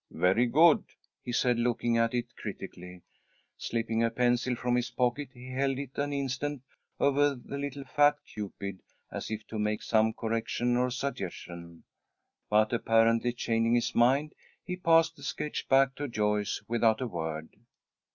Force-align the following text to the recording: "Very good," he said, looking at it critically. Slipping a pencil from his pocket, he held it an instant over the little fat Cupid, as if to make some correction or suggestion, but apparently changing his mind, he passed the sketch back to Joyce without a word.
"Very 0.13 0.47
good," 0.47 0.83
he 1.23 1.31
said, 1.31 1.59
looking 1.59 1.95
at 1.95 2.15
it 2.15 2.35
critically. 2.35 3.03
Slipping 3.55 4.03
a 4.03 4.09
pencil 4.09 4.55
from 4.55 4.75
his 4.75 4.89
pocket, 4.89 5.29
he 5.31 5.51
held 5.51 5.77
it 5.77 5.95
an 5.99 6.11
instant 6.11 6.63
over 6.99 7.35
the 7.35 7.59
little 7.59 7.83
fat 7.83 8.15
Cupid, 8.25 8.81
as 9.11 9.29
if 9.29 9.45
to 9.45 9.59
make 9.59 9.83
some 9.83 10.11
correction 10.11 10.75
or 10.75 10.89
suggestion, 10.89 11.83
but 12.49 12.73
apparently 12.73 13.31
changing 13.31 13.75
his 13.75 13.93
mind, 13.93 14.33
he 14.63 14.75
passed 14.75 15.15
the 15.17 15.21
sketch 15.21 15.69
back 15.69 15.93
to 15.97 16.07
Joyce 16.07 16.63
without 16.67 16.99
a 16.99 17.05
word. 17.07 17.49